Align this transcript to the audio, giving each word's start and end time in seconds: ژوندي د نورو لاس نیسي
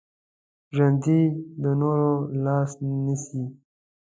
ژوندي 0.75 1.21
د 1.61 1.63
نورو 1.81 2.11
لاس 2.45 2.71
نیسي 3.05 3.43